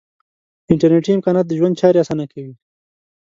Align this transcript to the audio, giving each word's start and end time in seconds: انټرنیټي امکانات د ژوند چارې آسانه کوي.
انټرنیټي 0.71 1.11
امکانات 1.15 1.45
د 1.47 1.51
ژوند 1.59 1.79
چارې 1.81 2.01
آسانه 2.03 2.25
کوي. 2.31 2.53